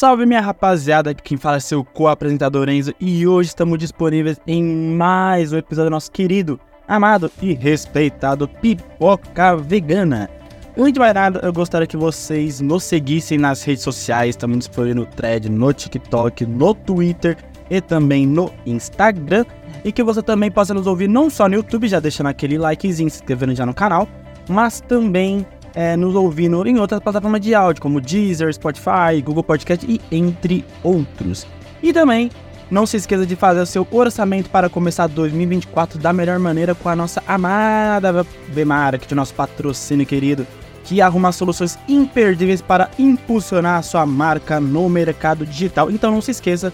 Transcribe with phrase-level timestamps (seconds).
[0.00, 4.64] Salve minha rapaziada, quem fala é seu co-apresentador Enzo e hoje estamos disponíveis em
[4.96, 6.58] mais um episódio do nosso querido,
[6.88, 10.30] amado e respeitado Pipoca Vegana.
[10.74, 14.96] Antes de mais nada, eu gostaria que vocês nos seguissem nas redes sociais, estamos disponíveis
[14.96, 17.36] no thread, no TikTok, no Twitter
[17.68, 19.44] e também no Instagram.
[19.84, 23.10] E que você também possa nos ouvir não só no YouTube, já deixando aquele likezinho,
[23.10, 24.08] se inscrevendo já no canal,
[24.48, 25.46] mas também
[25.80, 30.62] é, nos ouvindo em outras plataformas de áudio, como Deezer, Spotify, Google Podcast e entre
[30.82, 31.46] outros.
[31.82, 32.30] E também
[32.70, 36.86] não se esqueça de fazer o seu orçamento para começar 2024 da melhor maneira com
[36.90, 40.46] a nossa amada Vemara, que é o nosso patrocínio querido,
[40.84, 45.90] que arruma soluções imperdíveis para impulsionar a sua marca no mercado digital.
[45.90, 46.70] Então não se esqueça,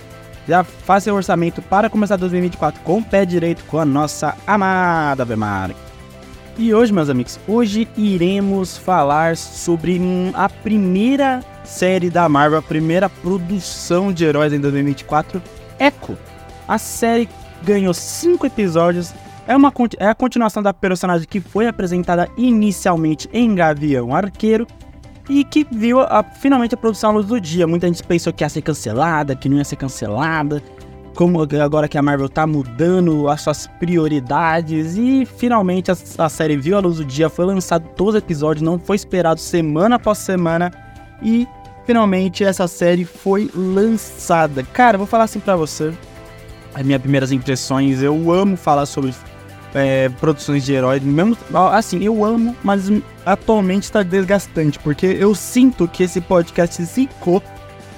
[0.49, 5.25] já faça seu orçamento para começar 2024 com o pé direito com a nossa amada
[5.25, 5.86] Vemara.
[6.59, 10.01] E hoje, meus amigos, hoje iremos falar sobre
[10.33, 15.43] a primeira série da Marvel, a primeira produção de heróis em 2024,
[15.79, 16.17] Echo.
[16.67, 17.29] A série
[17.63, 19.13] ganhou cinco episódios,
[19.47, 24.67] é, uma, é a continuação da personagem que foi apresentada inicialmente em Gavião Arqueiro
[25.29, 27.67] e que viu a, finalmente a produção à luz do dia.
[27.67, 30.63] Muita gente pensou que ia ser cancelada, que não ia ser cancelada,
[31.17, 36.59] como agora que a Marvel tá mudando as suas prioridades e finalmente a, a, série
[36.59, 40.19] viu a luz do dia, foi lançado todos os episódios, não foi esperado semana após
[40.19, 40.71] semana
[41.23, 41.49] e
[41.87, 44.63] finalmente essa série foi lançada.
[44.63, 45.93] Cara, vou falar assim para você,
[46.75, 49.15] as minhas primeiras impressões, eu amo falar sobre
[49.75, 51.35] é, produções de heróis, mesmo
[51.73, 52.93] assim, eu amo, mas
[53.25, 57.43] atualmente tá desgastante, porque eu sinto que esse podcast zicou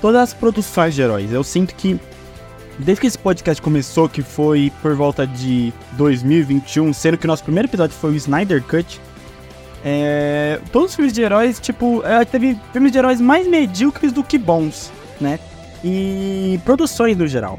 [0.00, 1.33] todas as produções de heróis.
[1.33, 1.98] Eu sinto que
[2.78, 7.42] Desde que esse podcast começou, que foi por volta de 2021, sendo que o nosso
[7.42, 9.00] primeiro episódio foi o Snyder Cut,
[9.84, 14.22] é, todos os filmes de heróis, tipo, é, teve filmes de heróis mais medíocres do
[14.22, 15.38] que bons, né?
[15.84, 17.58] E produções no geral.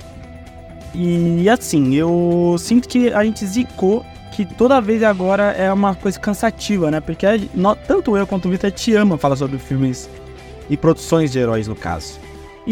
[0.93, 6.19] E assim, eu sinto que a gente zicou que toda vez agora é uma coisa
[6.19, 6.99] cansativa, né?
[6.99, 7.25] Porque
[7.87, 10.09] tanto eu quanto o Victor te ama falar sobre filmes
[10.69, 12.19] e produções de heróis, no caso.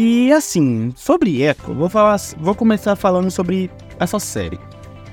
[0.00, 4.56] E assim, sobre Echo, vou, falar, vou começar falando sobre essa série.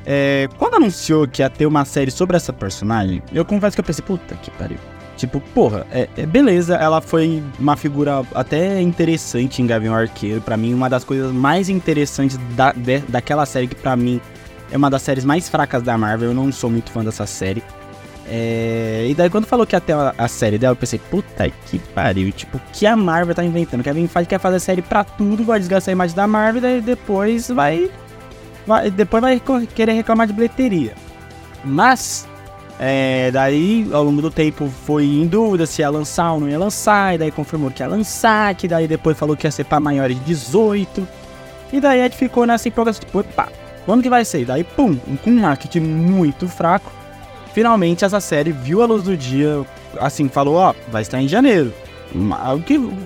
[0.06, 3.84] É, quando anunciou que ia ter uma série sobre essa personagem, eu confesso que eu
[3.84, 4.78] pensei, puta que pariu.
[5.18, 10.40] Tipo, porra, é, é, beleza, ela foi uma figura até interessante em Gavião Arqueiro.
[10.40, 14.22] para mim, uma das coisas mais interessantes da, de, daquela série, que para mim
[14.72, 16.30] é uma das séries mais fracas da Marvel.
[16.30, 17.64] Eu não sou muito fã dessa série.
[18.28, 19.06] É...
[19.08, 22.32] E daí quando falou que ter a, a, série dela, eu pensei, puta que pariu.
[22.32, 23.84] Tipo, que a Marvel tá inventando?
[23.84, 27.50] Kevin Feige quer fazer série pra tudo, vai desgastar a imagem da Marvel, daí depois
[27.50, 27.90] vai.
[28.66, 29.42] vai depois vai
[29.74, 30.94] querer reclamar de bilheteria.
[31.64, 32.28] Mas.
[32.78, 36.60] É, daí, ao longo do tempo, foi em dúvida se ia lançar ou não ia
[36.60, 39.80] lançar, e daí confirmou que ia lançar, que daí depois falou que ia ser pra
[39.80, 41.08] maiores de 18.
[41.72, 43.48] E daí a gente ficou nessa empolgação, tipo, pá,
[43.86, 44.42] quando que vai ser?
[44.42, 46.92] E daí, pum, com um marketing muito fraco
[47.56, 49.66] finalmente essa série viu a luz do dia,
[49.98, 51.74] assim, falou, ó, vai estar em janeiro.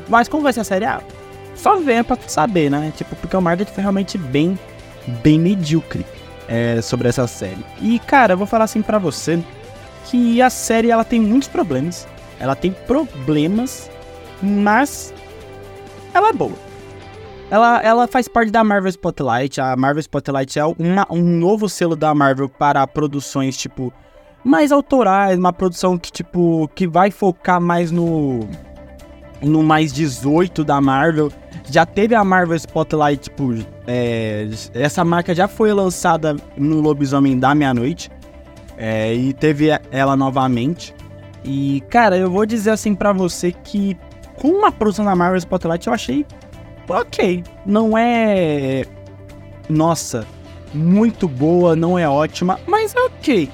[0.07, 0.85] Mas como vai ser a série?
[0.85, 1.03] Ah,
[1.55, 2.91] só venha pra saber, né?
[2.97, 4.57] Tipo, porque o marketing foi realmente bem,
[5.23, 6.03] bem medíocre
[6.47, 7.63] é, sobre essa série.
[7.79, 9.39] E, cara, eu vou falar assim para você
[10.05, 12.07] que a série, ela tem muitos problemas.
[12.39, 13.91] Ela tem problemas,
[14.41, 15.13] mas
[16.11, 16.57] ela é boa.
[17.51, 19.61] Ela, ela faz parte da Marvel Spotlight.
[19.61, 23.93] A Marvel Spotlight é uma, um novo selo da Marvel para produções tipo
[24.43, 28.47] mais autorais, uma produção que, tipo, que vai focar mais no.
[29.41, 31.31] no mais 18 da Marvel.
[31.69, 33.53] Já teve a Marvel Spotlight, tipo,
[33.85, 38.09] é, essa marca já foi lançada no Lobisomem da Meia-Noite.
[38.77, 40.95] É, e teve ela novamente.
[41.43, 43.97] E, cara, eu vou dizer assim para você que
[44.35, 46.25] com uma produção da Marvel Spotlight eu achei
[46.89, 47.43] ok.
[47.65, 48.85] Não é.
[49.69, 50.25] Nossa,
[50.73, 53.49] muito boa, não é ótima, mas é ok.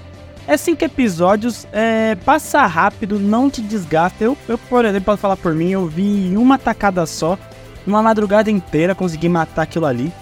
[0.47, 4.23] É cinco episódios, é, passa rápido, não te desgasta.
[4.23, 7.37] Eu, eu, por exemplo, posso falar por mim, eu vi uma tacada só,
[7.85, 10.13] uma madrugada inteira, consegui matar aquilo ali.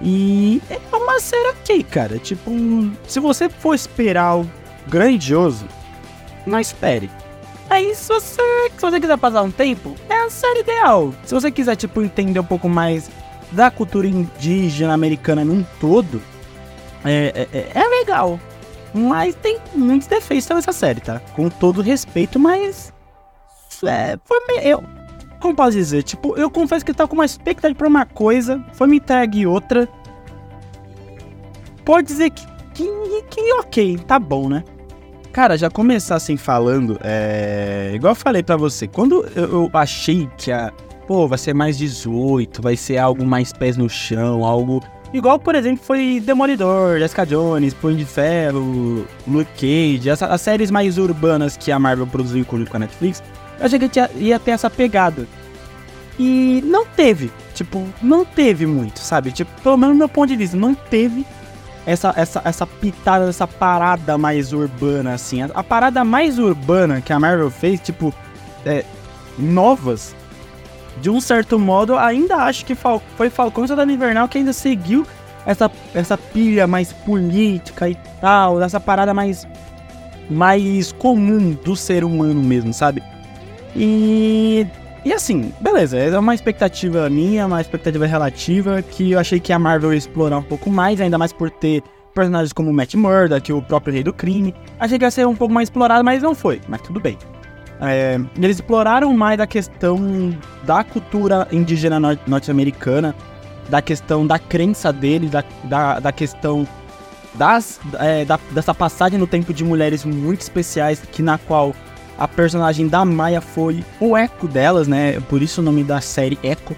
[0.00, 2.18] E é uma série ok, cara.
[2.18, 2.52] Tipo,
[3.08, 4.48] se você for esperar o
[4.86, 5.66] grandioso,
[6.46, 7.10] não espere.
[7.68, 8.42] Aí, se você,
[8.76, 11.12] se você quiser passar um tempo, é a série ideal.
[11.24, 13.10] Se você quiser, tipo, entender um pouco mais
[13.50, 16.22] da cultura indígena americana num todo,
[17.04, 18.38] é, é, é legal.
[18.94, 21.20] Mas tem muitos defeitos nessa série, tá?
[21.34, 22.92] Com todo respeito, mas.
[23.84, 24.60] É, foi meio.
[24.62, 24.84] Eu,
[25.40, 26.02] como posso dizer?
[26.04, 29.46] Tipo, eu confesso que eu tava com uma expectativa pra uma coisa, foi me entregue
[29.46, 29.88] outra.
[31.84, 34.64] Pode dizer que, que, que ok, tá bom, né?
[35.32, 37.90] Cara, já começar assim falando, é.
[37.94, 40.72] Igual eu falei pra você, quando eu, eu achei que a,
[41.06, 44.80] pô, vai ser mais 18, vai ser algo mais pés no chão, algo.
[45.12, 50.70] Igual, por exemplo, foi Demolidor, Jessica Jones, Punho de Ferro, Luke Cage, as, as séries
[50.70, 53.22] mais urbanas que a Marvel produziu em conjunto com a Netflix.
[53.60, 55.26] Eu achei que ia, ia ter essa pegada.
[56.18, 57.30] E não teve.
[57.54, 59.30] Tipo, não teve muito, sabe?
[59.30, 61.24] Tipo, pelo menos do meu ponto de vista, não teve
[61.86, 65.42] essa, essa, essa pitada, essa parada mais urbana, assim.
[65.42, 68.12] A, a parada mais urbana que a Marvel fez, tipo,
[68.66, 68.84] é,
[69.38, 70.14] novas,
[71.00, 75.06] de um certo modo, ainda acho que Fal foi Falcão Soldado Invernal que ainda seguiu
[75.46, 79.46] essa, essa pilha mais política e tal, essa parada mais,
[80.30, 83.02] mais comum do ser humano mesmo, sabe?
[83.76, 84.66] E
[85.04, 89.58] e assim, beleza, é uma expectativa minha, uma expectativa relativa, que eu achei que a
[89.58, 91.82] Marvel ia explorar um pouco mais, ainda mais por ter
[92.14, 94.54] personagens como Matt Murdock, o próprio Rei do Crime.
[94.80, 97.18] Achei que ia ser um pouco mais explorado, mas não foi, mas tudo bem.
[97.86, 103.14] É, eles exploraram mais a questão da cultura indígena norte-americana,
[103.68, 106.66] da questão da crença deles, da, da, da questão
[107.34, 111.74] das, é, da, dessa passagem no tempo de mulheres muito especiais, que na qual
[112.18, 115.20] a personagem da Maia foi o eco delas, né?
[115.28, 116.76] Por isso o nome da série Echo.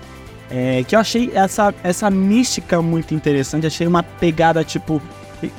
[0.51, 3.67] É, que eu achei essa, essa mística muito interessante.
[3.67, 5.03] Achei uma pegada, tipo,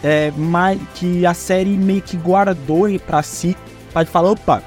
[0.03, 3.55] é, mais, que a série meio que guardou para si.
[3.93, 4.63] Pra falar, opa,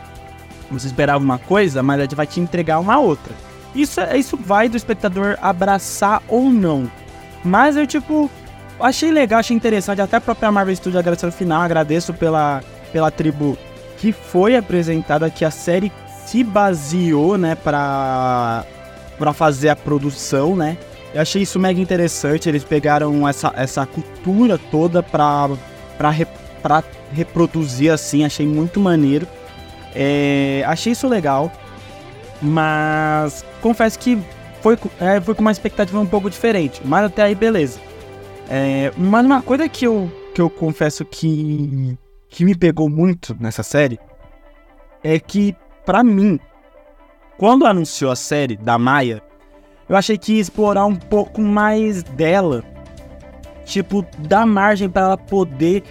[0.72, 3.32] você esperava uma coisa, mas gente vai te entregar uma outra.
[3.74, 6.90] Isso, isso vai do espectador abraçar ou não.
[7.44, 8.30] Mas eu, tipo,
[8.80, 10.00] achei legal, achei interessante.
[10.00, 11.62] Até a própria Marvel Studios agradeceu no final.
[11.62, 12.62] Agradeço pela,
[12.92, 13.56] pela tribo
[13.98, 15.92] que foi apresentada, que a série
[16.26, 18.64] se baseou, né, para
[19.18, 20.78] para fazer a produção, né?
[21.12, 22.48] Eu achei isso mega interessante.
[22.48, 25.50] Eles pegaram essa, essa cultura toda para
[25.98, 26.26] para re,
[27.12, 28.24] reproduzir assim.
[28.24, 29.28] Achei muito maneiro.
[29.94, 31.50] É, achei isso legal,
[32.40, 34.18] mas confesso que
[34.60, 36.80] foi, é, foi com uma expectativa um pouco diferente.
[36.84, 37.80] Mas até aí, beleza.
[38.48, 41.96] É, mas uma coisa que eu, que eu confesso que
[42.30, 43.98] que me pegou muito nessa série
[45.02, 45.54] é que,
[45.84, 46.38] para mim,
[47.36, 49.20] quando anunciou a série da Maia,
[49.88, 52.62] eu achei que ia explorar um pouco mais dela.
[53.64, 55.82] Tipo, dar margem para ela poder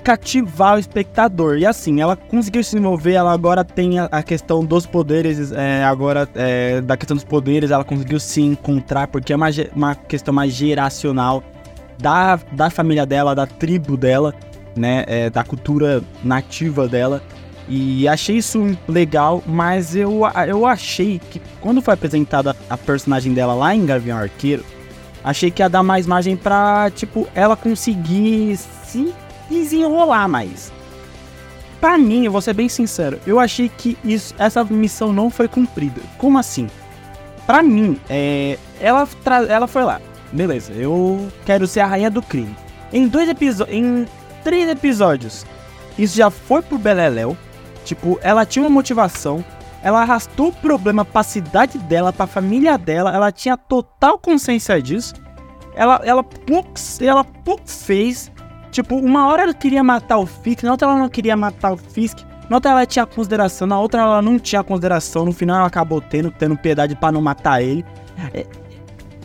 [0.00, 1.58] cativar o espectador.
[1.58, 5.84] E assim, ela conseguiu se envolver, ela agora tem a, a questão dos poderes, é,
[5.84, 10.32] agora é, da questão dos poderes, ela conseguiu se encontrar, porque é uma, uma questão
[10.32, 11.42] mais geracional
[11.98, 14.34] da, da família dela, da tribo dela
[14.76, 17.22] né, é, da cultura nativa dela.
[17.68, 23.54] E achei isso legal, mas eu, eu achei que quando foi apresentada a personagem dela
[23.54, 24.64] lá em Gavião Arqueiro,
[25.22, 29.14] achei que ia dar mais margem pra, tipo, ela conseguir se
[29.50, 30.72] desenrolar mais.
[31.80, 35.48] Pra mim, eu vou ser bem sincero, eu achei que isso, essa missão não foi
[35.48, 36.00] cumprida.
[36.16, 36.68] Como assim?
[37.46, 39.08] Pra mim, é, ela,
[39.48, 40.00] ela foi lá,
[40.30, 42.54] beleza, eu quero ser a rainha do crime.
[42.92, 44.06] Em dois episódios, em
[44.42, 45.46] três episódios.
[45.98, 47.36] Isso já foi pro Beleléu.
[47.84, 49.44] Tipo, ela tinha uma motivação.
[49.82, 53.14] Ela arrastou o problema pra cidade dela, pra família dela.
[53.14, 55.14] Ela tinha total consciência disso.
[55.74, 58.30] Ela, ela, pux, ela pux fez.
[58.70, 61.76] Tipo, uma hora ela queria matar o Fisk, na outra ela não queria matar o
[61.76, 62.18] Fisk.
[62.48, 65.24] Na outra ela tinha consideração, na outra ela não tinha consideração.
[65.24, 67.84] No final ela acabou tendo, tendo piedade para não matar ele.
[68.34, 68.44] É,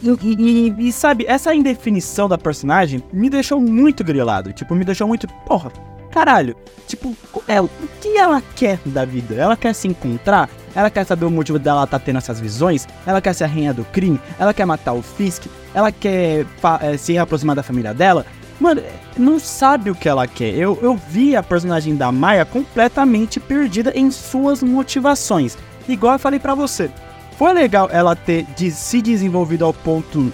[0.04, 4.54] e, e, e, sabe, essa indefinição da personagem me deixou muito grilado.
[4.54, 5.28] Tipo, me deixou muito.
[5.46, 5.72] Porra,
[6.12, 6.56] caralho.
[6.88, 7.16] Tipo,
[7.48, 9.36] é, o que ela quer da vida?
[9.36, 10.50] Ela quer se encontrar?
[10.76, 12.88] Ela quer saber o motivo dela tá tendo essas visões?
[13.08, 14.20] Ela quer ser a rainha do crime?
[14.38, 15.46] Ela quer matar o Fisk?
[15.74, 16.46] Ela quer
[16.82, 18.26] é, se aproximar da família dela?
[18.60, 18.82] Mano,
[19.18, 20.54] não sabe o que ela quer.
[20.56, 25.58] Eu, eu vi a personagem da Maia completamente perdida em suas motivações.
[25.88, 26.90] Igual eu falei para você.
[27.38, 30.32] Foi legal ela ter de, se desenvolvido ao ponto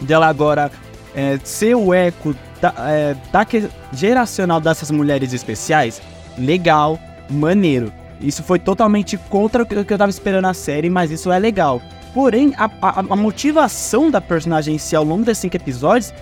[0.00, 0.70] dela agora
[1.14, 6.00] é, ser o eco da, é, da que, geracional dessas mulheres especiais.
[6.38, 6.98] Legal,
[7.28, 7.92] maneiro.
[8.20, 11.80] Isso foi totalmente contra o que eu tava esperando na série, mas isso é legal.
[12.14, 16.14] Porém, a, a, a motivação da personagem em si ao longo desses cinco episódios,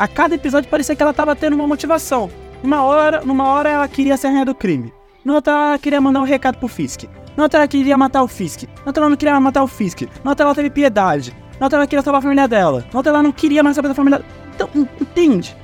[0.00, 2.30] a cada episódio parecia que ela tava tendo uma motivação.
[2.62, 4.90] Uma hora, numa hora ela queria ser rainha do crime.
[5.22, 7.04] Na outra ela queria mandar um recado pro Fisk.
[7.36, 8.62] Na outra ela queria matar o Fisk.
[8.62, 10.08] Na outra ela não queria matar o Fisk.
[10.24, 11.36] Na outra ela teve piedade.
[11.60, 12.82] Na outra ela queria salvar a família dela.
[12.90, 15.54] Na outra ela não queria mais saber da família Então, entende?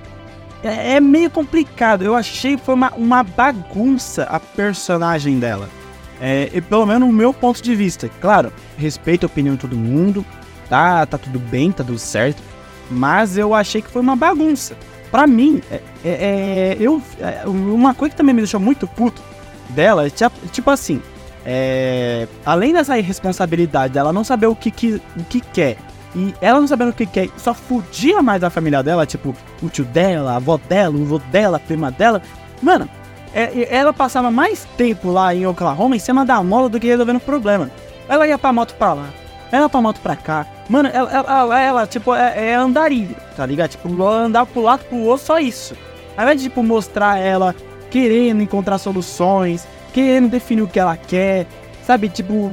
[0.63, 2.05] É, é, meio complicado.
[2.05, 5.67] Eu achei que foi uma, uma bagunça a personagem dela.
[6.21, 8.11] É, e pelo menos no meu ponto de vista.
[8.21, 10.27] Claro, respeito a opinião de todo mundo.
[10.69, 12.43] Tá, tá tudo bem, tá tudo certo.
[12.91, 14.77] Mas eu achei que foi uma bagunça.
[15.11, 19.23] Pra mim, é, é, é eu, é, uma coisa que também me deixou muito puto
[19.71, 21.01] dela é tipo assim:
[21.45, 25.77] é, além dessa irresponsabilidade dela não saber o que, que, o que quer,
[26.15, 29.69] e ela não sabendo o que quer, só fudia mais a família dela, tipo, o
[29.69, 32.23] tio dela, a avó dela, o avô dela, a prima dela.
[32.61, 32.89] Mano,
[33.35, 37.17] é, ela passava mais tempo lá em Oklahoma em cima da mola do que resolvendo
[37.17, 37.71] o problema.
[38.09, 39.09] Ela ia pra moto pra lá,
[39.53, 40.47] ela ia pra moto pra cá.
[40.69, 42.57] Mano, ela, ela, ela tipo, é, é
[43.37, 43.71] tá ligado?
[43.71, 45.77] Tipo, andar pro lado pro outro, só isso.
[46.17, 47.55] Ao invés de, tipo, mostrar ela
[47.91, 51.47] querendo encontrar soluções, querendo definir o que ela quer,
[51.85, 52.09] sabe?
[52.09, 52.53] Tipo,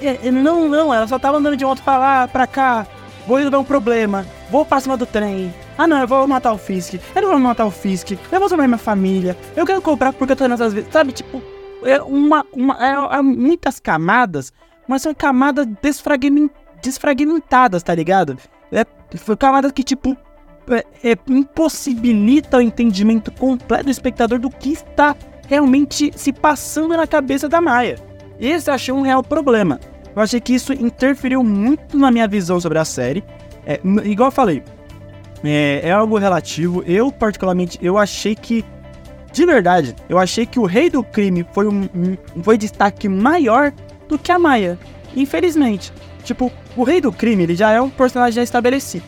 [0.00, 2.86] é, é, não, não, ela só tava andando de moto pra lá, pra cá,
[3.26, 5.54] vou resolver um problema, vou pra cima do trem.
[5.78, 8.48] Ah não, eu vou matar o Fisk, eu não vou matar o Fisk, eu vou
[8.48, 11.12] salvar minha família, eu quero comprar porque eu tô nessas vezes, sabe?
[11.12, 11.42] Tipo,
[11.84, 14.52] é uma, uma é, é muitas camadas,
[14.86, 16.61] mas são camadas desfragmentadas,
[17.82, 18.36] tá ligado?
[18.70, 18.84] É,
[19.36, 20.16] camadas que, tipo,
[20.68, 25.16] é, é, impossibilita o entendimento completo do espectador do que está
[25.48, 27.98] realmente se passando na cabeça da Maia.
[28.38, 29.78] Esse eu achei um real problema.
[30.14, 33.24] Eu achei que isso interferiu muito na minha visão sobre a série.
[33.66, 34.62] É, igual eu falei,
[35.44, 36.82] é, é, algo relativo.
[36.86, 38.64] Eu, particularmente, eu achei que.
[39.32, 43.72] De verdade, eu achei que o Rei do Crime foi um, um foi destaque maior
[44.06, 44.78] do que a Maia.
[45.16, 45.92] Infelizmente.
[46.24, 49.04] Tipo, o Rei do Crime, ele já é um personagem já estabelecido.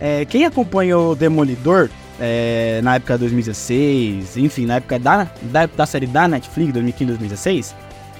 [0.00, 1.88] É, quem acompanha o Demolidor
[2.20, 7.08] é, na época de 2016, enfim, na época da, da, da série da Netflix, 2015,
[7.08, 7.74] 2016,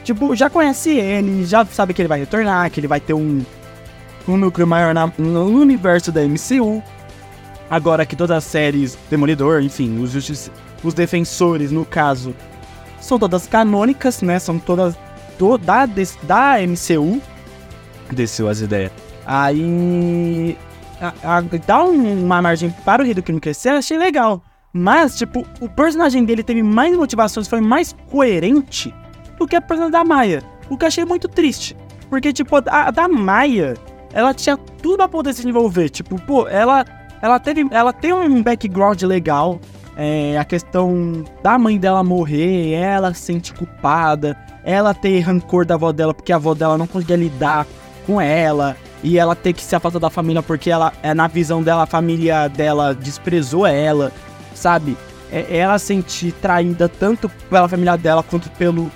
[0.05, 3.45] tipo, já conhece ele, já sabe que ele vai retornar, que ele vai ter um,
[4.27, 6.83] um núcleo maior na, no universo da MCU.
[7.71, 10.51] Agora que todas as séries Demolidor, enfim, os,
[10.85, 12.35] os defensores, no caso,
[13.01, 14.39] são todas canônicas, né?
[14.39, 14.95] São todas
[15.39, 17.21] do, da, da MCU.
[18.11, 18.93] Desceu as ideias.
[19.27, 20.57] Aí
[21.01, 24.43] a, a, dar uma margem para o Rei do Crime crescer, achei legal.
[24.73, 28.95] Mas, tipo, o personagem dele teve mais motivações, foi mais coerente
[29.39, 30.43] do que a personagem da Maia.
[30.71, 31.77] O que eu achei muito triste.
[32.09, 33.75] Porque, tipo, a, a da Maia,
[34.13, 35.91] ela tinha tudo pra poder se desenvolver.
[35.91, 36.85] Tipo, pô, ela,
[37.21, 39.61] ela, teve, ela tem um background legal.
[39.95, 45.75] É, a questão da mãe dela morrer, ela se sente culpada, ela ter rancor da
[45.75, 47.67] avó dela porque a avó dela não conseguia lidar
[48.07, 51.63] com ela e ela ter que se afastar da família porque ela, é, na visão
[51.63, 54.13] dela, a família dela desprezou ela,
[54.55, 54.97] sabe?
[55.31, 58.91] É, ela sentir traída tanto pela família dela quanto pelo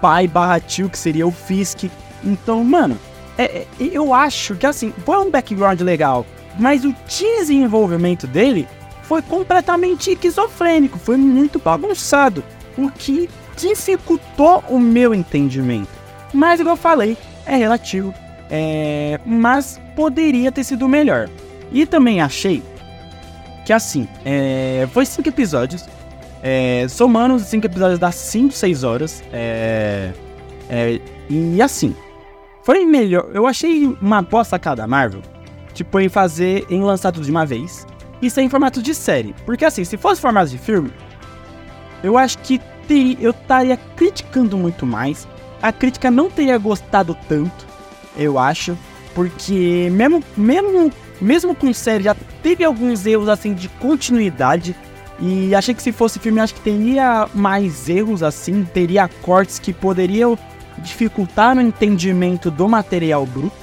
[0.00, 1.84] pai barra tio, que seria o Fisk.
[2.24, 2.98] Então, mano,
[3.38, 6.26] é, é, eu acho que assim, foi um background legal,
[6.58, 8.66] mas o desenvolvimento dele
[9.02, 12.42] foi completamente esquizofrênico, foi muito bagunçado,
[12.76, 15.88] o que dificultou o meu entendimento.
[16.32, 18.12] Mas, igual eu falei, é relativo.
[18.50, 21.28] É, mas poderia ter sido melhor.
[21.72, 22.62] E também achei
[23.66, 25.84] que assim, é, foi cinco episódios.
[26.40, 29.24] É, somando os cinco episódios dá 5, 6 horas.
[29.32, 30.12] É,
[30.70, 31.94] é, e assim,
[32.62, 33.28] foi melhor.
[33.34, 35.20] Eu achei uma boa sacada da Marvel.
[35.74, 37.84] Tipo, em fazer, em lançar tudo de uma vez.
[38.22, 39.34] E ser em formato de série.
[39.44, 40.92] Porque assim, se fosse formato de filme,
[42.04, 45.26] eu acho que ter, eu estaria criticando muito mais.
[45.60, 47.66] A crítica não teria gostado tanto
[48.16, 48.76] eu acho.
[49.14, 54.74] Porque mesmo, mesmo, mesmo com série já teve alguns erros assim de continuidade.
[55.18, 59.72] E achei que se fosse filme, acho que teria mais erros assim, teria cortes que
[59.72, 60.38] poderiam
[60.78, 63.56] dificultar o entendimento do material bruto.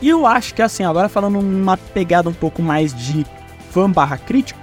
[0.00, 3.24] E eu acho que assim, agora falando uma pegada um pouco mais de
[3.70, 4.58] fã barra crítico,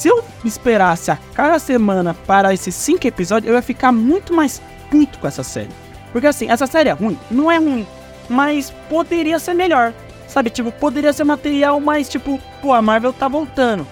[0.00, 4.62] se eu esperasse a cada semana para esses cinco episódios, eu ia ficar muito mais
[4.90, 5.68] puto com essa série.
[6.10, 7.18] Porque assim, essa série é ruim?
[7.30, 7.86] Não é ruim.
[8.26, 9.92] Mas poderia ser melhor.
[10.26, 13.86] Sabe, tipo, poderia ser material mais tipo, pô, a Marvel tá voltando.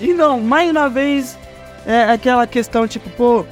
[0.00, 1.36] E não, mais uma vez,
[1.84, 3.44] é aquela questão tipo, pô,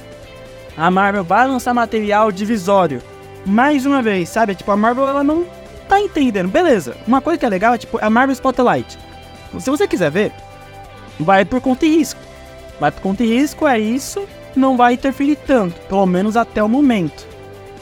[0.77, 3.01] a Marvel vai lançar material divisório.
[3.45, 4.55] Mais uma vez, sabe?
[4.55, 5.45] Tipo, a Marvel ela não
[5.89, 6.47] tá entendendo.
[6.47, 6.95] Beleza.
[7.05, 8.97] Uma coisa que é legal é tipo a Marvel Spotlight.
[9.59, 10.31] Se você quiser ver,
[11.19, 12.19] vai por conta e risco.
[12.79, 14.25] Vai por conta e risco, é isso.
[14.55, 17.25] Não vai interferir tanto, pelo menos até o momento.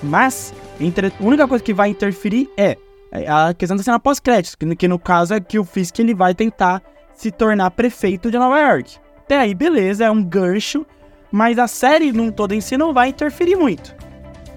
[0.01, 2.77] Mas, entre, a única coisa que vai interferir é,
[3.11, 6.13] é a questão da cena pós-créditos, que, que, no caso é que o Fisk ele
[6.13, 6.81] vai tentar
[7.13, 8.97] se tornar prefeito de Nova York.
[9.19, 10.85] Até aí, beleza, é um gancho,
[11.31, 13.95] mas a série num todo em si não vai interferir muito.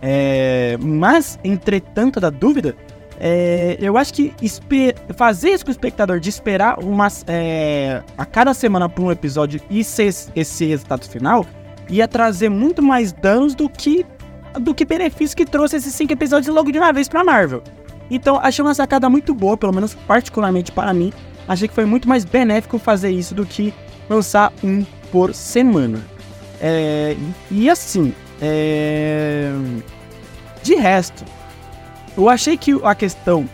[0.01, 2.77] É, mas, entretanto, da dúvida,
[3.21, 4.35] é, eu acho que
[5.17, 9.61] fazer isso com o espectador de esperar umas, é, a cada semana por um episódio
[9.71, 11.47] e ser esse resultado final
[11.89, 14.05] ia trazer muito mais danos do que
[14.61, 17.61] do que benefício que trouxe esses cinco episódios logo de uma vez pra Marvel.
[18.09, 21.13] Então, achei uma sacada muito boa, pelo menos particularmente para mim.
[21.49, 23.75] Achei que foi muito mais benéfico fazer isso do que
[24.09, 26.01] lançar um por semana.
[26.61, 27.17] É,
[27.51, 29.51] e assim, é,
[30.63, 31.25] De resto,
[32.17, 33.49] eu achei que a questão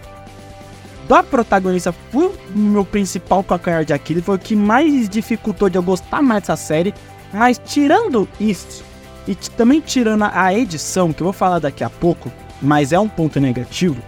[1.08, 5.76] da protagonista foi o meu principal calcanhar de Aquiles, foi o que mais dificultou de
[5.76, 6.94] eu gostar mais dessa série.
[7.32, 8.84] Mas tirando isso,
[9.26, 13.08] e também tirando a edição, que eu vou falar daqui a pouco, mas é um
[13.08, 14.00] ponto negativo,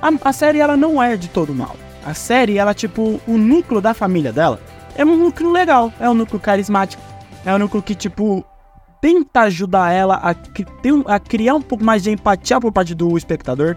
[0.00, 1.76] a, a série ela não é de todo mal.
[2.04, 4.60] A série, ela, tipo, o núcleo da família dela
[4.96, 7.02] é um núcleo legal, é um núcleo carismático,
[7.44, 8.44] é um núcleo que, tipo,
[9.02, 10.30] tenta ajudar ela a,
[11.14, 13.76] a criar um pouco mais de empatia por parte do espectador.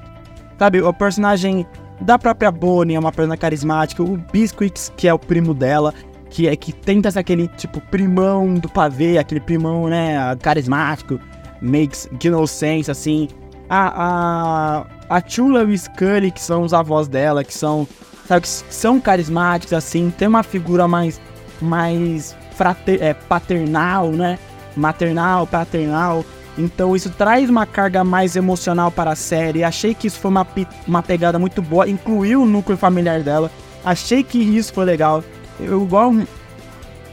[0.58, 1.66] Sabe, o personagem
[2.00, 5.94] da própria Bonnie é uma persona carismática, o Biscuits, que é o primo dela,
[6.30, 11.20] que é que tenta ser aquele tipo primão do pavê, aquele primão, né, carismático,
[11.60, 12.44] makes no
[12.90, 13.28] assim.
[13.68, 17.88] A a a Chula e o Scully, que são os avós dela, que são,
[18.28, 21.20] sabe, que são carismáticos assim, tem uma figura mais
[21.62, 24.38] mais frater, é, paternal, né?
[24.76, 26.26] Maternal, paternal.
[26.58, 29.64] Então isso traz uma carga mais emocional para a série.
[29.64, 30.48] Achei que isso foi uma,
[30.88, 33.52] uma pegada muito boa, incluiu o núcleo familiar dela.
[33.84, 35.24] Achei que isso foi legal.
[35.60, 36.14] Eu igual.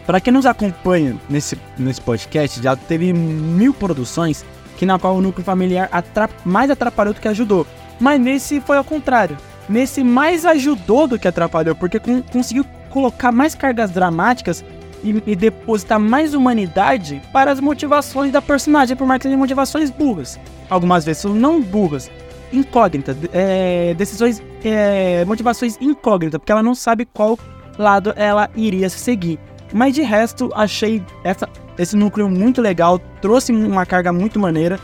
[0.06, 4.44] Para quem nos acompanha nesse, nesse podcast, já teve mil produções
[4.76, 7.66] que na qual o núcleo familiar atrap mais atrapalhou do que ajudou.
[8.00, 9.36] Mas nesse foi ao contrário.
[9.68, 12.00] Nesse mais ajudou do que atrapalhou, porque
[12.32, 14.64] conseguiu colocar mais cargas dramáticas
[15.02, 19.90] e, e, depositar mais humanidade para as motivações da personagem, por mais que sejam motivações
[19.90, 20.38] burras.
[20.70, 22.10] Algumas vezes não burras,
[22.52, 27.38] incógnitas, é, decisões, é, motivações incógnitas, porque ela não sabe qual
[27.78, 29.38] lado ela iria seguir.
[29.72, 34.78] Mas de resto, achei essa, esse núcleo muito legal, trouxe uma carga muito maneira.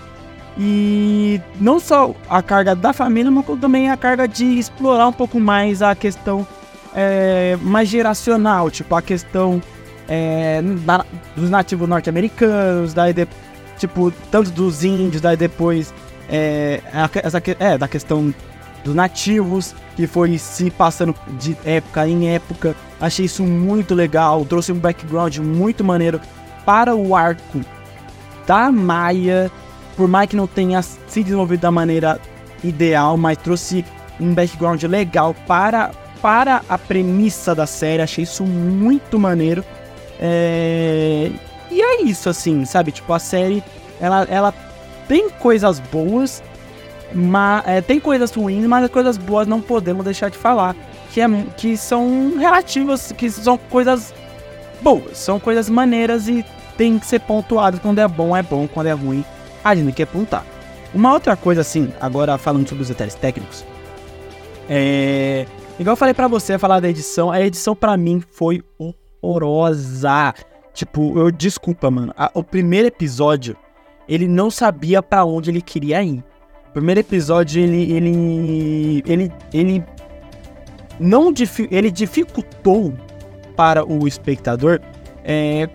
[0.61, 5.39] E não só a carga da família, mas também a carga de explorar um pouco
[5.39, 6.45] mais a questão
[6.95, 9.63] é, mais geracional, tipo a questão
[10.09, 11.05] é, da,
[11.37, 13.29] dos nativos norte-americanos, daí de,
[13.79, 15.93] tipo, tanto dos índios, daí depois
[16.29, 16.81] é,
[17.23, 18.35] essa, é, da questão
[18.85, 22.75] dos nativos, que foi se passando de época em época.
[23.01, 26.21] Achei isso muito legal, trouxe um background muito maneiro
[26.65, 27.61] para o arco
[28.47, 29.51] da Maia,
[29.97, 32.21] por mais que não tenha se desenvolvido da maneira
[32.65, 33.85] ideal, mas trouxe
[34.21, 35.91] um background legal para,
[36.21, 38.03] para a premissa da série.
[38.03, 39.65] Achei isso muito maneiro.
[40.21, 41.31] É...
[41.71, 42.93] E é isso, assim, sabe?
[42.93, 43.63] Tipo, a série,
[44.01, 44.55] ela, ela
[45.07, 46.43] tem coisas boas,
[47.13, 50.75] mas, é, tem coisas ruins, mas as coisas boas não podemos deixar de falar.
[51.13, 51.27] Que, é,
[51.57, 54.15] que são relativas, que são coisas
[54.81, 56.45] boas, são coisas maneiras e
[56.77, 57.81] tem que ser pontuadas.
[57.81, 59.25] Quando é bom, é bom, quando é ruim,
[59.65, 60.45] a gente tem que apontar.
[60.95, 63.65] Uma outra coisa, assim, agora falando sobre os detalhes técnicos,
[64.69, 65.47] é.
[65.79, 68.63] Igual eu falei para você, falar da edição, a edição para mim foi
[69.21, 70.35] horrorosa.
[70.73, 72.13] Tipo, eu desculpa, mano.
[72.17, 73.57] A, o primeiro episódio,
[74.09, 76.23] ele não sabia para onde ele queria ir.
[76.69, 79.85] O primeiro episódio, ele ele ele ele
[81.01, 81.33] não
[81.71, 82.93] ele dificultou
[83.57, 84.81] para o espectador
[85.25, 85.69] é,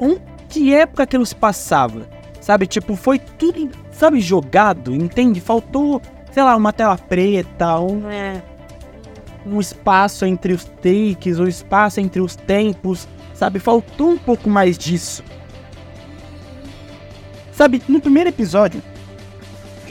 [0.00, 0.16] um,
[0.48, 2.06] que época que se passava.
[2.40, 5.40] Sabe, tipo, foi tudo, sabe, jogado, entende?
[5.40, 6.00] Faltou,
[6.32, 8.42] sei lá, uma tela preta, um, é,
[9.46, 13.58] um espaço entre os takes, um espaço entre os tempos, sabe?
[13.58, 15.22] Faltou um pouco mais disso.
[17.52, 18.82] Sabe, no primeiro episódio,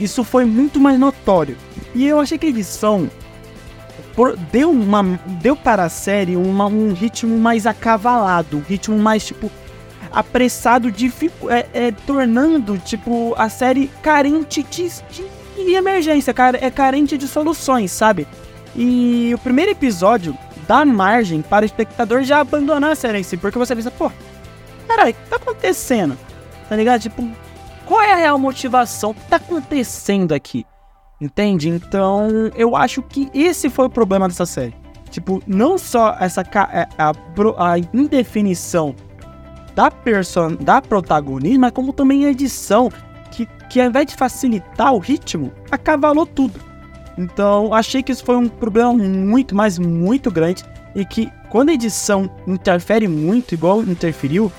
[0.00, 1.56] isso foi muito mais notório.
[1.94, 3.10] E eu achei que a edição
[4.50, 5.02] deu, uma,
[5.40, 9.50] deu para a série uma, um ritmo mais acavalado, um ritmo mais, tipo,
[10.10, 10.88] apressado,
[11.48, 17.28] é, é, tornando, tipo, a série carente de, de, de emergência, cara, é carente de
[17.28, 18.26] soluções, sabe?
[18.76, 23.36] E o primeiro episódio dá margem para o espectador já abandonar a série em si,
[23.36, 24.10] porque você pensa, pô,
[24.86, 26.16] caralho, o que tá acontecendo?
[26.68, 27.00] Tá ligado?
[27.00, 27.28] Tipo,
[27.86, 29.10] qual é a real motivação?
[29.10, 30.66] O que tá acontecendo aqui?
[31.20, 31.68] Entende?
[31.68, 34.74] Então, eu acho que esse foi o problema dessa série.
[35.10, 38.94] Tipo, não só essa é, a, a, a indefinição
[39.74, 42.90] da person da protagonista, mas como também a edição,
[43.30, 46.67] que, que ao invés de facilitar o ritmo, acavalou tudo.
[47.18, 51.72] Então, achei que isso foi um problema muito, mas muito grande e que quando a
[51.72, 54.52] edição interfere muito, igual interferiu,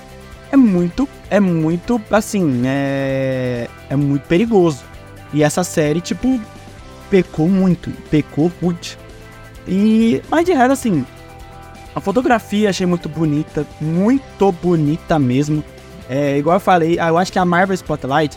[0.52, 4.84] é muito, é muito, assim, é, é muito perigoso.
[5.32, 6.38] E essa série, tipo,
[7.08, 8.98] pecou muito, pecou muito.
[9.66, 11.06] E, mas de resto, assim,
[11.94, 15.64] a fotografia achei muito bonita, muito bonita mesmo.
[16.10, 18.36] É, igual eu falei, eu acho que a Marvel Spotlight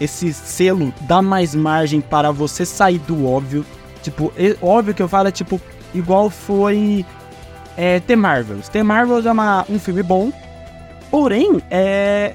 [0.00, 3.64] esse selo dá mais margem para você sair do óbvio.
[4.02, 4.32] Tipo,
[4.62, 5.60] óbvio que eu falo é tipo,
[5.94, 7.04] igual foi
[7.76, 8.68] é, The Marvels.
[8.68, 10.32] The Marvels é uma, um filme bom,
[11.10, 12.34] porém, é,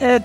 [0.00, 0.20] é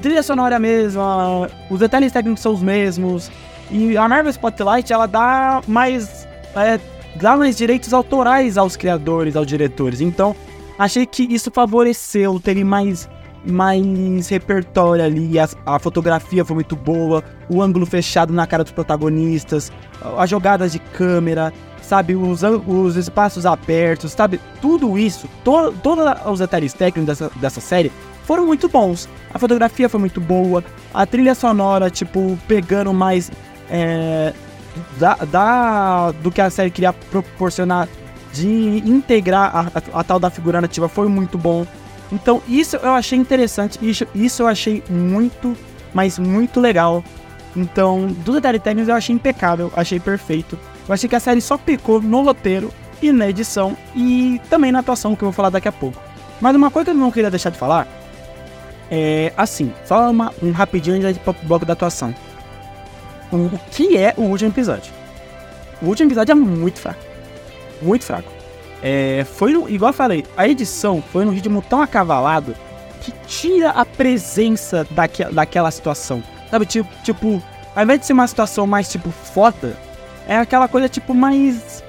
[0.00, 3.30] trilha sonora é mesma, os detalhes técnicos são os mesmos.
[3.70, 6.26] E a Marvel Spotlight, ela dá mais.
[6.56, 6.80] É,
[7.16, 10.00] dá mais direitos autorais aos criadores, aos diretores.
[10.00, 10.34] Então,
[10.78, 13.08] achei que isso favoreceu terem mais
[13.44, 18.72] mais repertório ali, a, a, fotografia foi muito boa, o ângulo fechado na cara dos
[18.72, 19.72] protagonistas,
[20.18, 26.38] as jogadas de câmera, sabe, os, os espaços abertos, sabe, tudo isso, to, todos os
[26.38, 27.90] detalhes técnicos dessa, dessa série
[28.24, 29.08] foram muito bons.
[29.32, 33.30] A fotografia foi muito boa, a trilha sonora, tipo, pegando mais
[33.70, 34.32] é,
[34.98, 37.88] da, da, do que a série queria proporcionar
[38.32, 41.66] de integrar a, a, a tal da figura nativa foi muito bom.
[42.12, 45.56] Então isso eu achei interessante, isso, isso eu achei muito,
[45.94, 47.04] mas muito legal.
[47.56, 50.58] Então, do técnico eu achei impecável, achei perfeito.
[50.88, 54.80] Eu achei que a série só pecou no roteiro e na edição e também na
[54.80, 56.00] atuação, que eu vou falar daqui a pouco.
[56.40, 57.86] Mas uma coisa que eu não queria deixar de falar
[58.90, 62.14] é assim, só uma, um rapidinho antes de bloco da atuação.
[63.32, 64.92] O que é o último episódio?
[65.80, 67.00] O último episódio é muito fraco.
[67.80, 68.39] Muito fraco.
[68.82, 72.54] É, foi no, igual eu falei, a edição foi num ritmo tão acavalado
[73.02, 76.22] que tira a presença daque, daquela situação.
[76.50, 77.42] Sabe, tipo, tipo,
[77.74, 79.76] ao invés de ser uma situação mais tipo foda,
[80.26, 81.82] é aquela coisa tipo mais.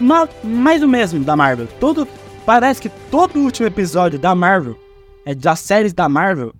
[0.00, 1.68] Ma, mais o mesmo da Marvel.
[1.80, 2.06] Todo.
[2.44, 4.78] Parece que todo último episódio da Marvel,
[5.24, 6.52] é, das séries da Marvel,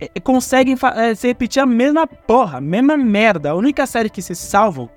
[0.00, 3.50] é, é conseguem é, se repetir a mesma porra, a mesma merda.
[3.50, 4.88] A única série que se salvam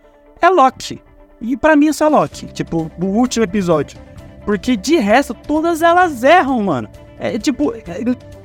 [0.41, 1.01] é Loki.
[1.41, 3.99] E para mim é só Loki, tipo, o último episódio.
[4.45, 6.89] Porque de resto, todas elas erram, mano.
[7.19, 7.81] É tipo, é,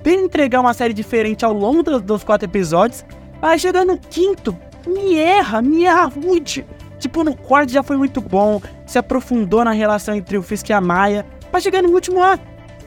[0.03, 3.05] tem entregar uma série diferente ao longo dos, dos quatro episódios.
[3.41, 4.57] Aí chega no quinto,
[4.87, 6.67] me erra, me erra rude.
[6.99, 10.73] Tipo, no quarto já foi muito bom, se aprofundou na relação entre o Fisk e
[10.73, 11.27] a Maia.
[11.51, 12.39] Pra chegar no último, ah,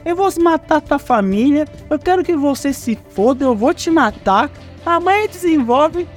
[0.04, 4.50] eu vou matar tua família, eu quero que você se foda, eu vou te matar.
[4.84, 6.08] A Maia desenvolve,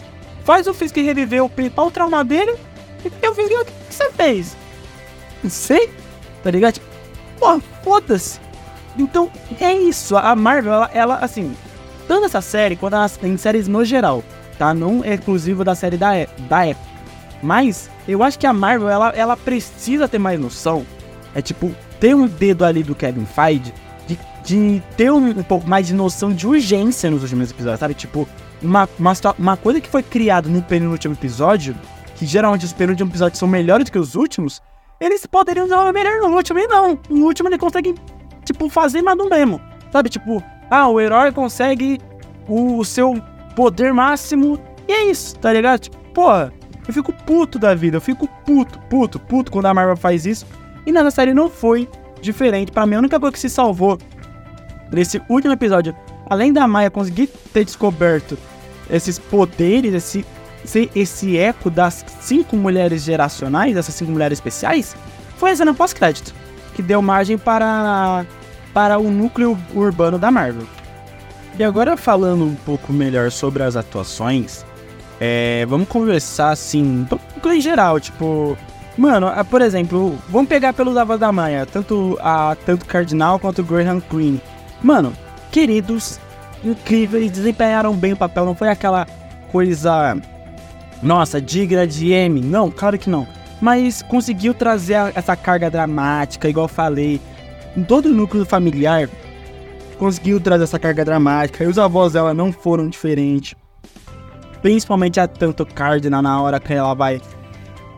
[0.43, 2.57] faz o Fisk reviver o principal trauma dele
[3.21, 4.57] eu vi o que você fez.
[5.43, 5.89] Não sei,
[6.43, 6.73] tá ligado?
[6.73, 6.85] Tipo,
[7.39, 8.39] pô, foda-se.
[8.97, 9.29] Então,
[9.59, 10.15] é isso.
[10.15, 11.55] A Marvel, ela, ela, assim,
[12.07, 14.23] tanto essa série quanto as em séries no geral,
[14.57, 14.73] tá?
[14.73, 16.11] Não é exclusivo da série da,
[16.49, 16.93] da Apple.
[17.41, 20.85] Mas, eu acho que a Marvel, ela, ela precisa ter mais noção.
[21.35, 23.73] É tipo, ter um dedo ali do Kevin Feige
[24.07, 27.93] de, de ter um, um pouco mais de noção de urgência nos últimos episódios, sabe?
[27.93, 28.27] Tipo,
[28.61, 31.75] uma, uma, uma coisa que foi criada no penúltimo episódio
[32.23, 34.61] que geralmente os penúltimos episódios são melhores do que os últimos,
[34.99, 36.97] eles poderiam usar melhor no último e não.
[37.09, 37.93] No último ele consegue,
[38.45, 39.59] tipo, fazer mais do mesmo.
[39.91, 41.99] Sabe, tipo, ah, o herói consegue
[42.47, 43.21] o seu
[43.55, 44.57] poder máximo
[44.87, 45.81] e é isso, tá ligado?
[45.81, 46.53] Tipo, porra,
[46.87, 50.45] eu fico puto da vida, eu fico puto, puto, puto quando a Marvel faz isso.
[50.85, 51.89] E nessa série não foi
[52.21, 52.71] diferente.
[52.71, 53.97] Para mim, a única coisa que se salvou
[54.91, 55.93] nesse último episódio,
[56.29, 58.37] além da Maia conseguir ter descoberto
[58.89, 60.25] esses poderes, esse
[60.65, 64.95] ser esse eco das cinco mulheres geracionais, dessas cinco mulheres especiais,
[65.37, 66.33] foi a cena pós-crédito,
[66.75, 68.25] que deu margem para,
[68.73, 70.65] para o núcleo urbano da Marvel.
[71.57, 74.65] E agora falando um pouco melhor sobre as atuações,
[75.19, 77.07] é, vamos conversar assim,
[77.45, 78.57] em geral, tipo,
[78.97, 83.63] mano, por exemplo, vamos pegar pelos avós da Maia, tanto a tanto Cardinal quanto o
[83.63, 84.41] Graham Greene.
[84.81, 85.13] Mano,
[85.51, 86.19] queridos,
[86.63, 89.05] incríveis, desempenharam bem o papel, não foi aquela
[89.51, 90.17] coisa
[91.03, 92.41] nossa, digna de M.
[92.41, 93.27] Não, claro que não.
[93.61, 97.19] Mas conseguiu trazer essa carga dramática, igual falei.
[97.75, 99.09] Em todo o núcleo familiar,
[99.97, 101.63] conseguiu trazer essa carga dramática.
[101.63, 103.55] E os avós dela não foram diferentes.
[104.61, 107.21] Principalmente a tanto Cardinal na hora que ela vai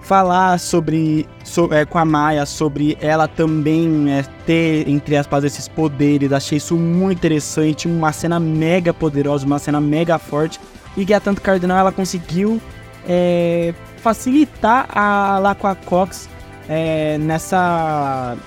[0.02, 5.68] falar sobre, sobre é, com a Maia sobre ela também é, ter, entre aspas, esses
[5.68, 6.32] poderes.
[6.32, 10.60] Achei isso muito interessante, uma cena mega poderosa, uma cena mega forte.
[10.96, 12.62] E que a tanto Cardinal ela conseguiu
[13.08, 16.30] é, facilitar a Laqua Cox
[16.70, 18.38] é, nessa,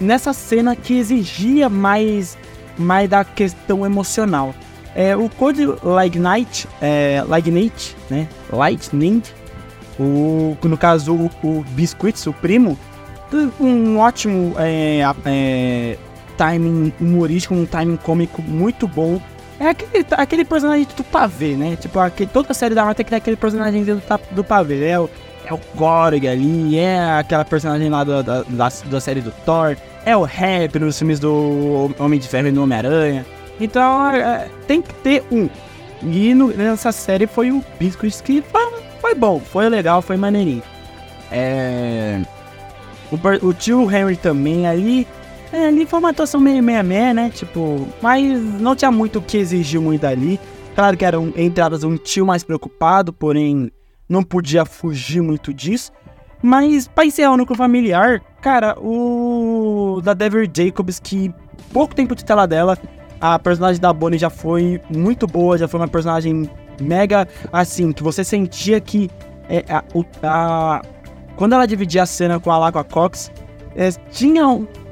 [0.00, 2.36] nessa cena que exigia mais,
[2.78, 4.54] mais da questão emocional.
[4.94, 7.22] É, o Code Lignite, é,
[8.10, 8.28] né?
[8.50, 9.22] Lightning,
[9.98, 12.78] o, no caso o, o Biscuits, o primo,
[13.58, 15.96] um ótimo é, é,
[16.36, 19.20] timing humorístico, um timing cômico muito bom
[19.62, 21.76] é aquele, aquele personagem do pavê, né?
[21.76, 24.88] Tipo, aquele, toda série da Marvel tem aquele personagem do, do pavê.
[24.88, 25.08] É o,
[25.44, 30.16] é o Korg ali, é aquela personagem lá da, da, da série do Thor, é
[30.16, 33.24] o Rap nos filmes do Homem de Ferro e do Homem-Aranha.
[33.60, 35.48] Então, é, tem que ter um.
[36.02, 40.62] E no, nessa série foi o Biscuits que foi, foi bom, foi legal, foi maneirinho.
[41.30, 42.20] É...
[43.12, 45.06] O, o tio Henry também ali
[45.52, 47.30] é, ali foi uma atuação meio meia meia, né?
[47.30, 50.40] Tipo, mas não tinha muito o que exigir muito ali.
[50.74, 53.70] Claro que era, entre aspas, um tio mais preocupado, porém
[54.08, 55.92] não podia fugir muito disso.
[56.42, 61.32] Mas pra encerrar o núcleo familiar, cara, o da Dever Jacobs, que
[61.72, 62.76] pouco tempo de tela dela,
[63.20, 68.02] a personagem da Bonnie já foi muito boa, já foi uma personagem mega assim, que
[68.02, 69.08] você sentia que
[69.48, 69.84] é, a,
[70.24, 70.82] a,
[71.36, 73.30] quando ela dividia a cena com a Laqua Cox,
[73.74, 74.46] é, tinha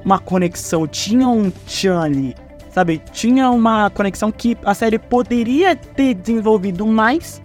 [0.04, 2.10] uma conexão, tinha um tchan
[2.70, 3.02] sabe?
[3.12, 7.42] Tinha uma conexão que a série poderia ter desenvolvido mais,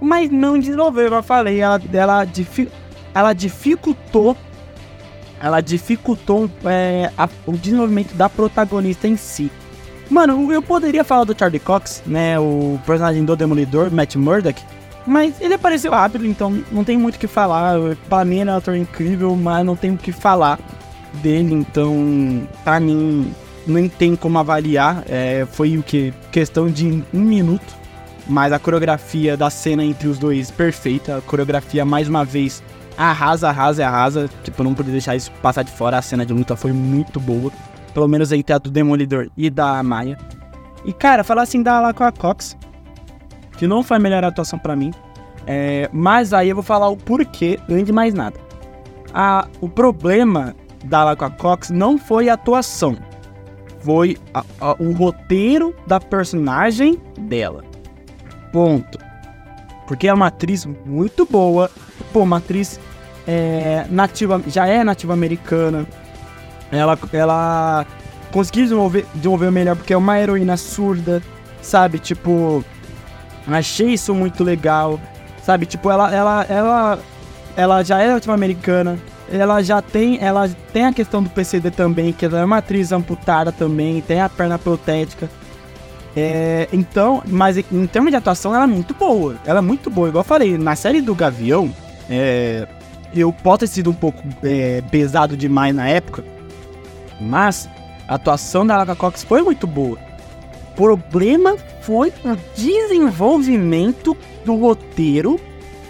[0.00, 2.68] mas não desenvolveu, eu falei, ela, ela, difi
[3.14, 4.36] ela dificultou
[5.40, 9.50] ela dificultou é, a, o desenvolvimento da protagonista em si.
[10.08, 12.38] Mano, eu poderia falar do Charlie Cox, né?
[12.38, 14.62] O personagem do Demolidor, Matt Murdock.
[15.04, 17.74] Mas ele apareceu rápido, então não tem muito o que falar.
[18.08, 20.60] Pra mim ele é um ator incrível, mas não tem o que falar
[21.14, 21.54] dele.
[21.54, 23.32] Então, pra mim,
[23.66, 25.04] nem tem como avaliar.
[25.08, 26.12] É, foi o que?
[26.30, 27.82] Questão de um minuto.
[28.26, 31.18] Mas a coreografia da cena entre os dois, perfeita.
[31.18, 32.62] A coreografia, mais uma vez,
[32.96, 34.30] arrasa, arrasa, arrasa.
[34.44, 35.98] Tipo, não podia deixar isso passar de fora.
[35.98, 37.50] A cena de luta foi muito boa.
[37.92, 40.16] Pelo menos entre a do Demolidor e da Maia.
[40.84, 42.56] E, cara, falar assim da Alacoa Cox,
[43.56, 44.92] que não foi a melhor atuação para mim.
[45.46, 48.38] É, mas aí eu vou falar o porquê, antes de mais nada.
[49.12, 52.96] A, o problema da Alacoa Cox não foi a atuação.
[53.80, 57.64] Foi a, a, o roteiro da personagem dela.
[58.52, 58.98] Ponto.
[59.86, 61.70] Porque é uma atriz muito boa.
[62.12, 62.78] Pô, uma atriz
[63.26, 65.86] é, nativa, já é nativa americana.
[66.70, 67.86] Ela, ela
[68.30, 71.22] conseguiu desenvolver, desenvolver melhor porque é uma heroína surda,
[71.60, 71.98] sabe?
[71.98, 72.64] Tipo,
[73.46, 74.98] achei isso muito legal,
[75.42, 75.66] sabe?
[75.66, 76.98] Tipo, ela, ela, ela,
[77.56, 78.98] ela já é nativa americana.
[79.30, 82.92] Ela já tem, ela tem a questão do PCD também, que ela é uma atriz
[82.92, 85.30] amputada também, tem a perna protética.
[86.14, 89.36] É, então, mas em termos de atuação, ela é muito boa.
[89.46, 90.08] Ela é muito boa.
[90.08, 91.72] Igual eu falei, na série do Gavião,
[92.10, 92.68] é,
[93.14, 96.24] eu posso ter sido um pouco é, pesado demais na época,
[97.20, 97.68] mas
[98.08, 99.98] a atuação da Lara Cox foi muito boa.
[100.72, 105.38] O problema foi o desenvolvimento do roteiro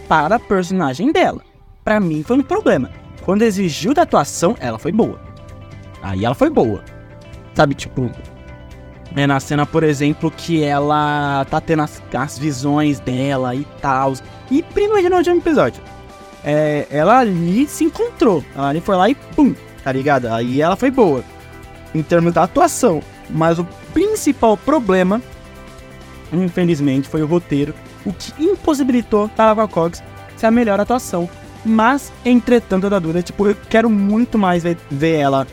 [0.09, 1.41] para a personagem dela.
[1.85, 2.91] Para mim foi um problema.
[3.25, 5.21] Quando exigiu da atuação, ela foi boa.
[6.03, 6.83] Aí ela foi boa.
[7.55, 8.11] Sabe, tipo,
[9.15, 14.15] é na cena, por exemplo, que ela tá tendo as, as visões dela e tal.
[14.51, 15.83] E principalmente no último episódio.
[16.45, 18.45] É, ela ali se encontrou.
[18.55, 19.55] Ela ali foi lá e pum,
[19.85, 20.27] tá ligado?
[20.27, 21.23] Aí ela foi boa.
[21.95, 23.03] Em termos da atuação.
[23.31, 25.23] Mas o principal problema,
[26.33, 27.75] infelizmente, foi o roteiro.
[28.05, 30.03] O que impossibilitou Tarawa Cox
[30.37, 31.29] ser a melhor atuação.
[31.65, 35.47] Mas, entretanto, da dura, tipo, eu quero muito mais ver, ver ela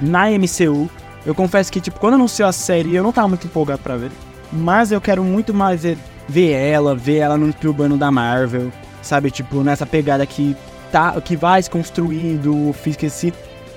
[0.00, 0.88] na MCU
[1.28, 4.10] eu confesso que, tipo, quando anunciou a série, eu não tava muito empolgado pra ver.
[4.50, 9.30] Mas eu quero muito mais ver, ver ela, ver ela no urbano da Marvel, sabe?
[9.30, 10.56] Tipo, nessa pegada que,
[10.90, 13.34] tá, que vai se construindo, Fisk se,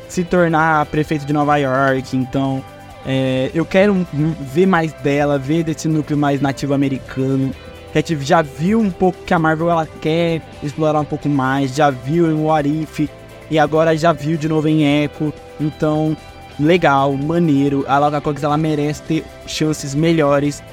[0.07, 2.15] se tornar prefeito de Nova York.
[2.15, 2.63] Então,
[3.05, 7.53] é, eu quero ver mais dela, ver desse núcleo mais nativo americano.
[7.91, 11.27] Que a gente já viu um pouco que a Marvel ela quer explorar um pouco
[11.27, 13.09] mais, já viu em What If,
[13.49, 15.33] e agora já viu de novo em Echo.
[15.59, 16.15] Então,
[16.57, 17.83] legal, maneiro.
[17.87, 20.63] A Laura Cox ela merece ter chances melhores.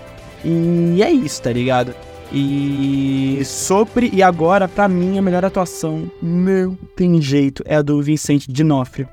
[0.45, 1.93] E é isso, tá ligado?
[2.33, 4.11] E sobre.
[4.13, 9.09] E agora, pra mim, a melhor atuação, não tem jeito, é a do Vicente Dinofrio.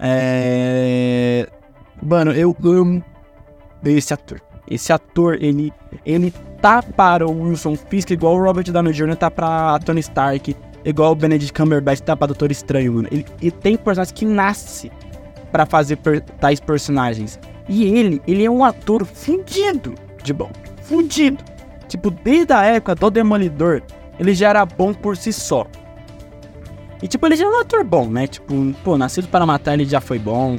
[0.00, 1.48] É.
[2.02, 3.04] Mano, eu amo
[3.84, 4.40] esse ator.
[4.68, 5.72] Esse ator, ele,
[6.04, 9.16] ele tá para o Wilson Fisk igual o Robert Downey Jr.
[9.16, 13.08] tá pra Tony Stark, igual o Benedict Cumberbatch tá pra Doutor Estranho, mano.
[13.10, 14.90] Ele, ele tem personagens que nasce
[15.52, 17.38] para fazer per tais personagens.
[17.68, 20.50] E ele, ele é um ator fudido de bom.
[20.82, 21.42] Fudido.
[21.88, 23.82] Tipo, desde a época do Demolidor,
[24.18, 25.66] ele já era bom por si só.
[27.02, 28.26] E tipo, ele já é um ator bom, né?
[28.26, 30.58] Tipo, pô, Nascido para Matar ele já foi bom.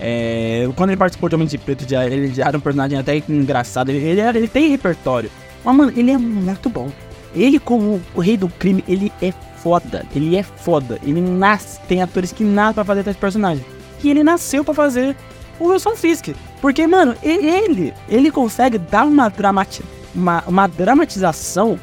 [0.00, 3.90] É, quando ele participou de Homem de Preto, ele era um personagem até engraçado.
[3.90, 5.30] Ele, ele, ele tem repertório.
[5.64, 6.90] Mas, mano, ele é muito bom.
[7.34, 9.32] Ele, como o rei do crime, ele é
[9.62, 10.06] foda.
[10.14, 10.98] Ele é foda.
[11.02, 11.80] Ele nasce.
[11.88, 15.16] Tem atores que nascem pra fazer tais personagens que ele nasceu para fazer
[15.58, 16.28] o Wilson Fisk.
[16.60, 19.82] Porque, mano, ele, ele consegue dar uma, dramati
[20.14, 21.78] uma, uma dramatização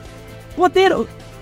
[0.56, 0.94] poder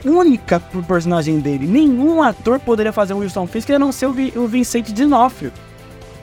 [0.06, 1.66] única pro personagem dele.
[1.66, 5.52] Nenhum ator poderia fazer o Wilson Fisk a não ser o, Vi o Vincent D'Onofrio.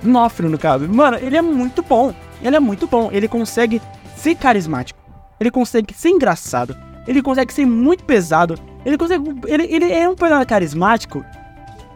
[0.02, 0.88] D'Onofrio, no caso.
[0.88, 2.14] Mano, ele é muito bom.
[2.42, 3.10] Ele é muito bom.
[3.12, 3.80] Ele consegue
[4.16, 4.98] ser carismático.
[5.38, 6.76] Ele consegue ser engraçado.
[7.06, 8.58] Ele consegue ser muito pesado.
[8.84, 9.22] Ele consegue.
[9.46, 11.24] Ele, ele é um personagem carismático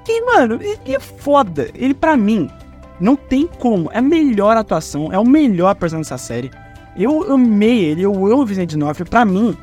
[0.09, 1.71] e, mano, ele é foda.
[1.75, 2.51] Ele, para mim,
[3.01, 3.91] não tem como.
[3.93, 6.51] É a melhor atuação, é o melhor personagem dessa série.
[6.97, 9.09] Eu amei ele, eu amo o Vicente D'Onofrio.
[9.09, 9.57] Pra mim,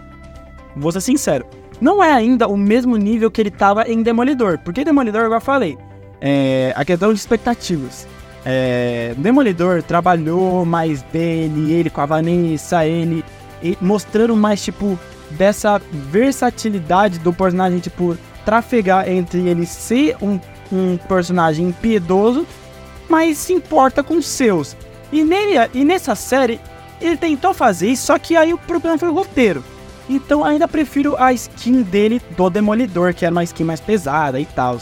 [0.75, 1.45] vou ser sincero,
[1.79, 4.57] não é ainda o mesmo nível que ele tava em Demolidor.
[4.59, 5.77] Porque Demolidor, eu falei,
[6.19, 8.07] é a questão de expectativas.
[8.45, 13.23] É, Demolidor trabalhou mais dele, ele com a Vanessa, ele,
[13.61, 14.97] ele mostrando mais, tipo,
[15.31, 20.39] dessa versatilidade do personagem, tipo, trafegar entre ele ser um,
[20.71, 22.47] um personagem impiedoso,
[23.07, 24.75] mas se importa com seus.
[25.11, 26.59] E, nele, e nessa série,
[26.99, 29.63] ele tentou fazer isso, só que aí o problema foi o roteiro.
[30.09, 34.45] Então ainda prefiro a skin dele do Demolidor, que era uma skin mais pesada e
[34.45, 34.77] tal.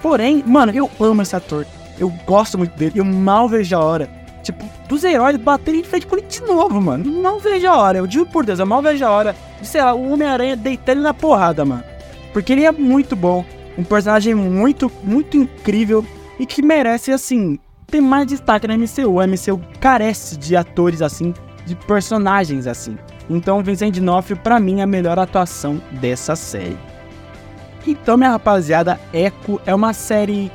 [0.00, 1.66] Porém, mano, eu amo esse ator.
[2.00, 2.98] Eu gosto muito dele.
[2.98, 4.08] Eu mal vejo a hora.
[4.42, 7.04] Tipo, dos heróis baterem de frente com ele de novo, mano.
[7.04, 7.98] Não vejo a hora.
[7.98, 10.92] Eu digo por Deus, eu mal vejo a hora de, sei lá, o Homem-Aranha deitar
[10.92, 11.84] ele na porrada, mano.
[12.32, 13.44] Porque ele é muito bom.
[13.76, 16.04] Um personagem muito, muito incrível.
[16.38, 19.20] E que merece, assim, ter mais destaque na MCU.
[19.20, 21.34] A MCU carece de atores assim,
[21.66, 22.96] de personagens assim.
[23.28, 26.78] Então, Vincent D'Onofrio, pra mim, é a melhor atuação dessa série.
[27.86, 30.50] Então, minha rapaziada, Echo é uma série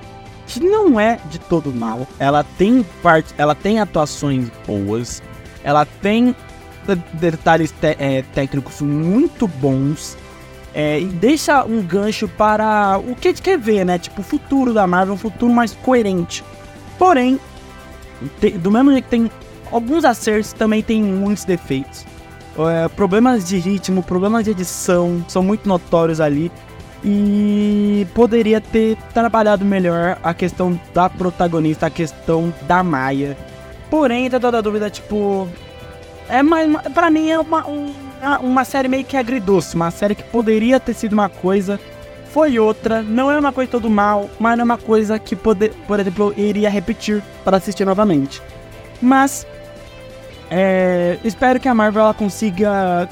[0.47, 2.08] que não é de todo mal.
[2.19, 5.21] Ela tem parte, ela tem atuações boas,
[5.63, 6.36] ela tem
[7.13, 10.17] detalhes é, técnicos muito bons.
[10.73, 13.97] É, e deixa um gancho para o que a gente quer ver, né?
[13.97, 16.43] Tipo, o futuro da Marvel, um futuro mais coerente.
[16.99, 17.39] Porém,
[18.60, 19.31] do mesmo jeito que tem
[19.71, 22.05] alguns acertos, também tem muitos defeitos.
[22.58, 26.51] É, problemas de ritmo, problemas de edição são muito notórios ali
[27.07, 33.37] e poderia ter trabalhado melhor a questão da protagonista, a questão da Maia.
[33.91, 35.47] Porém, tá toda dúvida, tipo.
[36.27, 36.67] É mais.
[36.95, 39.75] Pra mim é uma, uma, uma série meio que agridoce.
[39.75, 41.79] Uma série que poderia ter sido uma coisa,
[42.31, 43.03] foi outra.
[43.03, 46.33] Não é uma coisa todo mal, mas não é uma coisa que, poder, por exemplo,
[46.35, 48.41] eu iria repetir para assistir novamente.
[48.99, 49.45] Mas.
[50.49, 53.07] É, espero que a Marvel ela consiga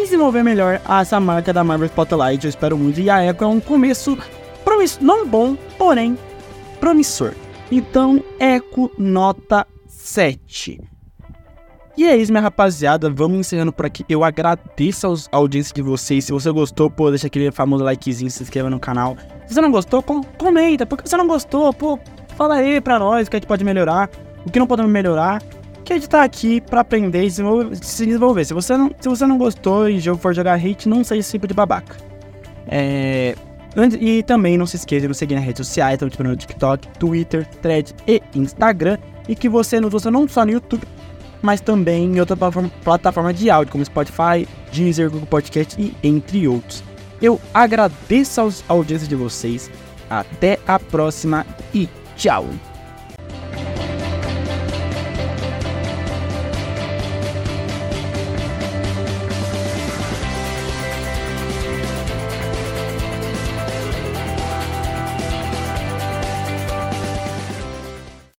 [0.00, 3.00] desenvolver melhor essa marca da Marvel Spotlight, eu espero muito.
[3.00, 4.16] E a Echo é um começo
[4.64, 6.18] promissor, não bom, porém
[6.80, 7.34] promissor.
[7.70, 10.80] Então, Echo nota 7.
[11.96, 13.10] E é isso, minha rapaziada.
[13.10, 14.04] Vamos encerrando por aqui.
[14.08, 16.24] Eu agradeço aos, a audiência de vocês.
[16.24, 19.16] Se você gostou, pô, deixa aquele famoso likezinho, se inscreva no canal.
[19.46, 20.86] Se você não gostou, com, comenta.
[20.86, 21.98] Porque você não gostou, pô,
[22.36, 24.10] fala aí pra nós o que a gente pode melhorar.
[24.44, 25.42] O que não podemos melhorar
[25.82, 28.44] que a gente tá aqui pra aprender e se desenvolver.
[28.44, 31.54] Se você, não, se você não gostou e for jogar hate, não seja sempre de
[31.54, 31.96] babaca.
[32.68, 33.34] É,
[34.00, 37.46] e também não se esqueça de nos seguir nas redes sociais, estamos no TikTok, Twitter,
[37.60, 38.98] Thread e Instagram.
[39.28, 40.82] E que você nos ouça não só no YouTube,
[41.40, 42.36] mas também em outra
[42.84, 46.82] plataforma, de áudio, como Spotify, Deezer, Google Podcast e entre outros.
[47.20, 49.70] Eu agradeço a audiência de vocês.
[50.10, 52.71] Até a próxima e tchau!